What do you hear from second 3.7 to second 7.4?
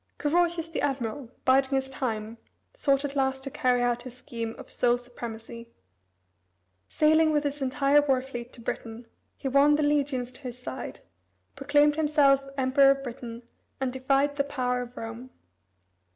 out his scheme of sole supremacy. Sailing